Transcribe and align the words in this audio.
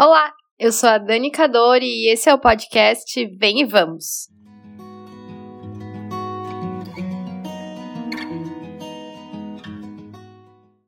Olá, 0.00 0.32
eu 0.60 0.70
sou 0.70 0.88
a 0.88 0.96
Dani 0.96 1.28
Cadori 1.28 1.84
e 1.84 2.12
esse 2.12 2.30
é 2.30 2.32
o 2.32 2.38
podcast 2.38 3.26
Vem 3.36 3.62
e 3.62 3.64
Vamos. 3.64 4.28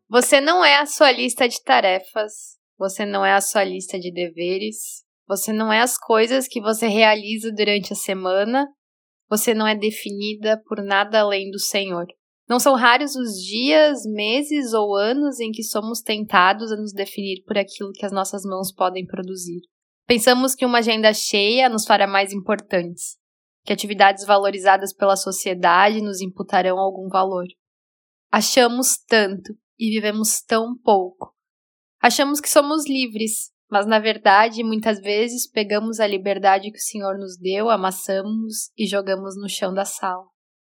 Você 0.09 0.41
não 0.41 0.65
é 0.65 0.79
a 0.79 0.87
sua 0.87 1.11
lista 1.11 1.49
de 1.49 1.61
tarefas, 1.61 2.57
você 2.79 3.05
não 3.05 3.27
é 3.27 3.33
a 3.33 3.41
sua 3.41 3.65
lista 3.65 3.99
de 3.99 4.13
deveres, 4.13 5.05
você 5.27 5.53
não 5.53 5.73
é 5.73 5.81
as 5.81 5.99
coisas 5.99 6.47
que 6.47 6.61
você 6.61 6.87
realiza 6.87 7.51
durante 7.51 7.93
a 7.93 7.97
semana, 7.97 8.69
você 9.29 9.53
não 9.53 9.67
é 9.67 9.75
definida 9.75 10.63
por 10.69 10.81
nada 10.81 11.19
além 11.19 11.51
do 11.51 11.59
Senhor. 11.59 12.07
Não 12.51 12.59
são 12.59 12.75
raros 12.75 13.15
os 13.15 13.41
dias, 13.41 14.05
meses 14.05 14.73
ou 14.73 14.97
anos 14.97 15.39
em 15.39 15.53
que 15.53 15.63
somos 15.63 16.01
tentados 16.01 16.73
a 16.73 16.77
nos 16.77 16.93
definir 16.93 17.45
por 17.47 17.57
aquilo 17.57 17.93
que 17.93 18.05
as 18.05 18.11
nossas 18.11 18.43
mãos 18.43 18.73
podem 18.73 19.07
produzir. 19.07 19.61
Pensamos 20.05 20.57
que 20.57 20.67
uma 20.67 20.79
agenda 20.79 21.15
cheia 21.15 21.69
nos 21.69 21.85
fará 21.85 22.09
mais 22.09 22.33
importantes, 22.33 23.17
que 23.65 23.73
atividades 23.73 24.27
valorizadas 24.27 24.93
pela 24.93 25.15
sociedade 25.15 26.03
nos 26.03 26.21
imputarão 26.21 26.77
algum 26.77 27.09
valor. 27.09 27.47
Achamos 28.33 28.97
tanto 29.07 29.57
e 29.79 29.89
vivemos 29.91 30.43
tão 30.43 30.77
pouco. 30.77 31.33
Achamos 32.03 32.41
que 32.41 32.51
somos 32.51 32.85
livres, 32.85 33.53
mas 33.71 33.87
na 33.87 34.01
verdade, 34.01 34.65
muitas 34.65 34.99
vezes 34.99 35.49
pegamos 35.49 36.01
a 36.01 36.07
liberdade 36.09 36.73
que 36.73 36.79
o 36.79 36.83
Senhor 36.83 37.17
nos 37.17 37.39
deu, 37.39 37.71
amassamos 37.71 38.73
e 38.77 38.89
jogamos 38.89 39.37
no 39.37 39.49
chão 39.49 39.73
da 39.73 39.85
sala. 39.85 40.25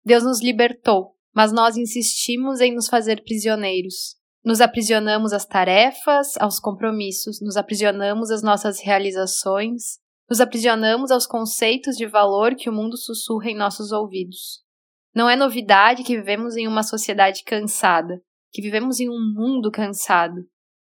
Deus 0.04 0.24
nos 0.24 0.42
libertou, 0.42 1.17
mas 1.38 1.52
nós 1.52 1.78
insistimos 1.78 2.62
em 2.62 2.74
nos 2.74 2.88
fazer 2.88 3.22
prisioneiros. 3.24 4.16
Nos 4.44 4.60
aprisionamos 4.60 5.32
às 5.34 5.46
tarefas, 5.46 6.36
aos 6.40 6.60
compromissos, 6.60 7.40
nos 7.40 7.56
aprisionamos 7.56 8.32
às 8.32 8.42
nossas 8.42 8.82
realizações, 8.82 10.00
nos 10.28 10.42
aprisionamos 10.42 11.12
aos 11.12 11.28
conceitos 11.28 11.96
de 11.96 12.08
valor 12.08 12.56
que 12.56 12.68
o 12.68 12.74
mundo 12.74 12.98
sussurra 12.98 13.52
em 13.52 13.56
nossos 13.56 13.92
ouvidos. 13.92 14.64
Não 15.14 15.30
é 15.30 15.36
novidade 15.36 16.02
que 16.02 16.18
vivemos 16.18 16.58
em 16.58 16.68
uma 16.68 16.82
sociedade 16.82 17.44
cansada, 17.44 18.20
que 18.52 18.60
vivemos 18.60 19.00
em 19.00 19.08
um 19.08 19.32
mundo 19.36 19.70
cansado. 19.70 20.42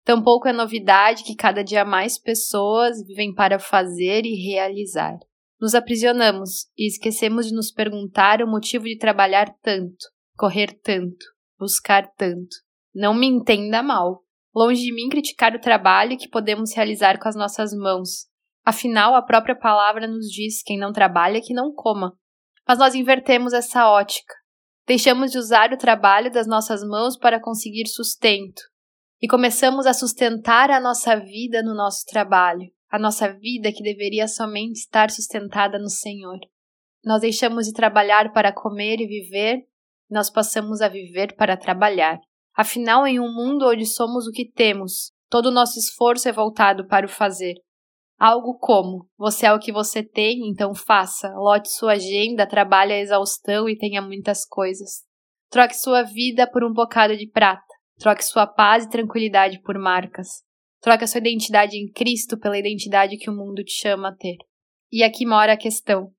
Tampouco 0.05 0.47
é 0.47 0.53
novidade 0.53 1.25
que 1.25 1.35
cada 1.35 1.65
dia 1.65 1.85
mais 1.85 2.17
pessoas 2.17 3.05
vivem 3.05 3.35
para 3.35 3.59
fazer 3.59 4.25
e 4.25 4.37
realizar. 4.37 5.19
Nos 5.61 5.75
aprisionamos 5.75 6.69
e 6.79 6.87
esquecemos 6.87 7.49
de 7.49 7.55
nos 7.57 7.73
perguntar 7.73 8.41
o 8.41 8.47
motivo 8.47 8.85
de 8.85 8.97
trabalhar 8.97 9.53
tanto, 9.61 10.07
correr 10.39 10.79
tanto, 10.83 11.27
buscar 11.59 12.07
tanto. 12.17 12.57
Não 12.95 13.13
me 13.13 13.27
entenda 13.27 13.83
mal. 13.83 14.23
Longe 14.55 14.81
de 14.81 14.95
mim 14.95 15.09
criticar 15.09 15.55
o 15.55 15.61
trabalho 15.61 16.17
que 16.17 16.29
podemos 16.29 16.75
realizar 16.75 17.19
com 17.19 17.29
as 17.29 17.37
nossas 17.37 17.73
mãos. 17.73 18.27
Afinal, 18.65 19.15
a 19.15 19.23
própria 19.23 19.59
palavra 19.59 20.07
nos 20.07 20.27
diz: 20.27 20.63
quem 20.63 20.79
não 20.79 20.93
trabalha, 20.93 21.41
que 21.41 21.53
não 21.53 21.75
coma. 21.75 22.17
Mas 22.67 22.79
nós 22.79 22.95
invertemos 22.95 23.53
essa 23.53 23.89
ótica. 23.91 24.33
Deixamos 24.87 25.31
de 25.31 25.39
usar 25.39 25.73
o 25.73 25.77
trabalho 25.77 26.31
das 26.31 26.47
nossas 26.47 26.83
mãos 26.83 27.17
para 27.17 27.41
conseguir 27.41 27.87
sustento. 27.89 28.63
E 29.21 29.27
começamos 29.27 29.87
a 29.87 29.93
sustentar 29.93 30.71
a 30.71 30.81
nossa 30.81 31.17
vida 31.17 31.63
no 31.63 31.75
nosso 31.75 32.05
trabalho, 32.07 32.71
a 32.89 32.99
nossa 32.99 33.33
vida 33.33 33.73
que 33.73 33.83
deveria 33.83 34.29
somente 34.29 34.79
estar 34.79 35.11
sustentada 35.11 35.79
no 35.79 35.91
Senhor. 35.91 36.39
Nós 37.05 37.21
deixamos 37.21 37.67
de 37.67 37.73
trabalhar 37.73 38.33
para 38.33 38.53
comer 38.53 39.01
e 39.01 39.07
viver 39.07 39.67
nós 40.11 40.31
passamos 40.31 40.81
a 40.81 40.89
viver 40.89 41.35
para 41.37 41.57
trabalhar. 41.57 42.19
Afinal, 42.57 43.07
em 43.07 43.21
um 43.21 43.33
mundo 43.33 43.69
onde 43.69 43.87
somos 43.87 44.27
o 44.27 44.33
que 44.33 44.51
temos, 44.51 45.13
todo 45.29 45.47
o 45.47 45.53
nosso 45.53 45.79
esforço 45.79 46.29
é 46.29 46.33
voltado 46.33 46.87
para 46.87 47.07
o 47.07 47.09
fazer. 47.09 47.55
Algo 48.19 48.59
como: 48.59 49.09
você 49.17 49.47
é 49.47 49.53
o 49.53 49.61
que 49.61 49.71
você 49.71 50.03
tem, 50.03 50.49
então 50.49 50.75
faça, 50.75 51.29
lote 51.37 51.71
sua 51.71 51.93
agenda, 51.93 52.49
trabalhe 52.49 52.93
a 52.93 52.99
exaustão 52.99 53.69
e 53.69 53.79
tenha 53.79 54.03
muitas 54.03 54.45
coisas. 54.45 55.05
Troque 55.51 55.77
sua 55.77 56.03
vida 56.03 56.51
por 56.51 56.65
um 56.65 56.73
bocado 56.73 57.17
de 57.17 57.31
prata. 57.31 57.63
Troque 57.99 58.25
sua 58.25 58.47
paz 58.47 58.85
e 58.85 58.91
tranquilidade 58.91 59.61
por 59.63 59.79
marcas. 59.79 60.29
Troque 60.81 61.05
a 61.05 61.07
sua 61.07 61.19
identidade 61.19 61.77
em 61.77 61.91
Cristo 61.91 62.39
pela 62.39 62.59
identidade 62.59 63.17
que 63.17 63.31
o 63.31 63.35
mundo 63.35 63.65
te 63.65 63.73
chama 63.73 64.11
a 64.11 64.15
ter. 64.15 64.37
E 64.91 65.03
aqui 65.03 65.27
mora 65.27 65.53
a 65.53 65.57
questão. 65.57 66.13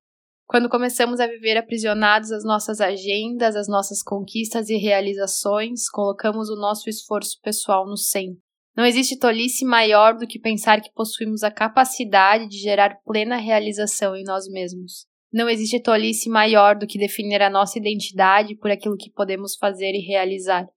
Quando 0.49 0.67
começamos 0.67 1.19
a 1.19 1.27
viver 1.27 1.57
aprisionados 1.57 2.31
às 2.31 2.43
nossas 2.43 2.81
agendas, 2.81 3.55
às 3.55 3.67
nossas 3.67 4.01
conquistas 4.01 4.67
e 4.67 4.77
realizações, 4.77 5.87
colocamos 5.87 6.49
o 6.49 6.55
nosso 6.55 6.89
esforço 6.89 7.39
pessoal 7.43 7.85
no 7.85 7.95
centro. 7.95 8.41
Não 8.75 8.83
existe 8.83 9.15
tolice 9.15 9.63
maior 9.63 10.17
do 10.17 10.25
que 10.25 10.39
pensar 10.39 10.81
que 10.81 10.91
possuímos 10.91 11.43
a 11.43 11.51
capacidade 11.51 12.47
de 12.47 12.57
gerar 12.57 12.97
plena 13.05 13.35
realização 13.35 14.15
em 14.15 14.23
nós 14.23 14.47
mesmos. 14.47 15.05
Não 15.31 15.47
existe 15.47 15.79
tolice 15.79 16.27
maior 16.27 16.75
do 16.75 16.87
que 16.87 16.97
definir 16.97 17.43
a 17.43 17.49
nossa 17.49 17.77
identidade 17.77 18.55
por 18.55 18.71
aquilo 18.71 18.97
que 18.97 19.11
podemos 19.11 19.55
fazer 19.55 19.91
e 19.93 20.03
realizar. 20.03 20.67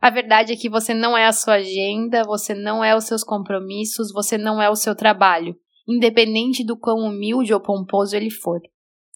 A 0.00 0.08
verdade 0.08 0.54
é 0.54 0.56
que 0.56 0.70
você 0.70 0.94
não 0.94 1.14
é 1.14 1.26
a 1.26 1.32
sua 1.32 1.56
agenda, 1.56 2.24
você 2.24 2.54
não 2.54 2.82
é 2.82 2.96
os 2.96 3.04
seus 3.04 3.22
compromissos, 3.22 4.10
você 4.10 4.38
não 4.38 4.62
é 4.62 4.70
o 4.70 4.76
seu 4.76 4.96
trabalho, 4.96 5.54
independente 5.86 6.64
do 6.64 6.78
quão 6.78 7.00
humilde 7.00 7.52
ou 7.52 7.60
pomposo 7.60 8.16
ele 8.16 8.30
for. 8.30 8.62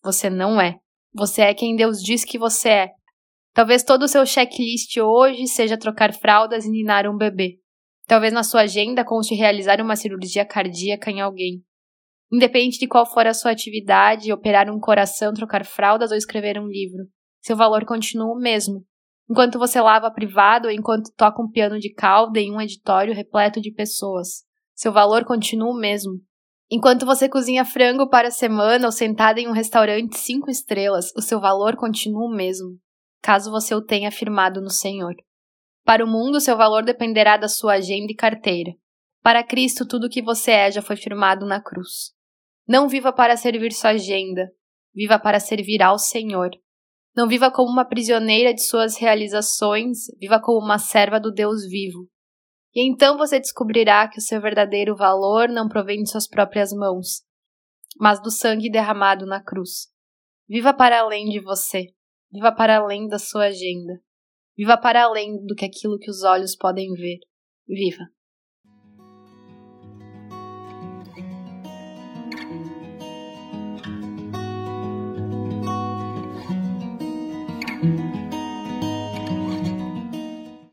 Você 0.02 0.28
não 0.28 0.60
é. 0.60 0.76
Você 1.14 1.42
é 1.42 1.54
quem 1.54 1.76
Deus 1.76 2.02
diz 2.02 2.24
que 2.24 2.38
você 2.38 2.68
é. 2.68 2.90
Talvez 3.54 3.82
todo 3.82 4.04
o 4.04 4.08
seu 4.08 4.24
checklist 4.24 4.96
hoje 4.96 5.46
seja 5.46 5.78
trocar 5.78 6.12
fraldas 6.14 6.64
e 6.64 6.70
ninar 6.70 7.06
um 7.06 7.16
bebê. 7.16 7.58
Talvez 8.06 8.32
na 8.32 8.42
sua 8.42 8.62
agenda 8.62 9.04
conste 9.04 9.34
realizar 9.34 9.80
uma 9.80 9.94
cirurgia 9.94 10.44
cardíaca 10.44 11.10
em 11.10 11.20
alguém. 11.20 11.62
Independente 12.32 12.78
de 12.78 12.88
qual 12.88 13.04
for 13.04 13.26
a 13.26 13.34
sua 13.34 13.50
atividade, 13.50 14.32
operar 14.32 14.70
um 14.70 14.80
coração, 14.80 15.34
trocar 15.34 15.66
fraldas 15.66 16.10
ou 16.10 16.16
escrever 16.16 16.58
um 16.58 16.66
livro, 16.66 17.04
seu 17.42 17.54
valor 17.54 17.84
continua 17.84 18.32
o 18.32 18.38
mesmo. 18.38 18.84
Enquanto 19.30 19.58
você 19.58 19.80
lava 19.80 20.10
privado 20.10 20.68
ou 20.68 20.72
enquanto 20.72 21.12
toca 21.16 21.42
um 21.42 21.50
piano 21.50 21.78
de 21.78 21.92
cauda 21.92 22.40
em 22.40 22.52
um 22.52 22.60
editório 22.60 23.14
repleto 23.14 23.60
de 23.60 23.72
pessoas, 23.72 24.44
seu 24.74 24.92
valor 24.92 25.24
continua 25.24 25.70
o 25.70 25.78
mesmo. 25.78 26.12
Enquanto 26.74 27.04
você 27.04 27.28
cozinha 27.28 27.66
frango 27.66 28.08
para 28.08 28.28
a 28.28 28.30
semana 28.30 28.86
ou 28.86 28.92
sentada 28.92 29.38
em 29.38 29.46
um 29.46 29.52
restaurante 29.52 30.16
cinco 30.16 30.50
estrelas, 30.50 31.12
o 31.14 31.20
seu 31.20 31.38
valor 31.38 31.76
continua 31.76 32.24
o 32.24 32.34
mesmo, 32.34 32.78
caso 33.20 33.50
você 33.50 33.74
o 33.74 33.84
tenha 33.84 34.10
firmado 34.10 34.58
no 34.58 34.70
Senhor. 34.70 35.14
Para 35.84 36.02
o 36.02 36.08
mundo, 36.08 36.40
seu 36.40 36.56
valor 36.56 36.82
dependerá 36.82 37.36
da 37.36 37.46
sua 37.46 37.74
agenda 37.74 38.10
e 38.10 38.16
carteira. 38.16 38.70
Para 39.22 39.44
Cristo, 39.44 39.86
tudo 39.86 40.06
o 40.06 40.08
que 40.08 40.22
você 40.22 40.50
é 40.50 40.70
já 40.72 40.80
foi 40.80 40.96
firmado 40.96 41.44
na 41.44 41.62
cruz. 41.62 42.14
Não 42.66 42.88
viva 42.88 43.12
para 43.12 43.36
servir 43.36 43.70
sua 43.72 43.90
agenda, 43.90 44.48
viva 44.94 45.18
para 45.18 45.38
servir 45.38 45.82
ao 45.82 45.98
Senhor. 45.98 46.52
Não 47.14 47.28
viva 47.28 47.50
como 47.50 47.70
uma 47.70 47.84
prisioneira 47.84 48.54
de 48.54 48.62
suas 48.62 48.96
realizações, 48.96 50.06
viva 50.18 50.40
como 50.40 50.64
uma 50.64 50.78
serva 50.78 51.20
do 51.20 51.30
Deus 51.30 51.66
vivo. 51.68 52.08
E 52.74 52.88
então 52.88 53.18
você 53.18 53.38
descobrirá 53.38 54.08
que 54.08 54.18
o 54.18 54.22
seu 54.22 54.40
verdadeiro 54.40 54.96
valor 54.96 55.48
não 55.48 55.68
provém 55.68 56.02
de 56.02 56.10
suas 56.10 56.26
próprias 56.26 56.72
mãos, 56.72 57.22
mas 57.98 58.20
do 58.20 58.30
sangue 58.30 58.70
derramado 58.70 59.26
na 59.26 59.42
cruz. 59.42 59.88
Viva 60.48 60.72
para 60.72 61.00
além 61.00 61.28
de 61.28 61.40
você. 61.40 61.86
Viva 62.30 62.50
para 62.50 62.78
além 62.78 63.06
da 63.08 63.18
sua 63.18 63.46
agenda. 63.46 64.00
Viva 64.56 64.78
para 64.78 65.04
além 65.04 65.44
do 65.44 65.54
que 65.54 65.64
aquilo 65.64 65.98
que 65.98 66.10
os 66.10 66.22
olhos 66.22 66.56
podem 66.56 66.92
ver. 66.94 67.18
Viva. 67.66 68.04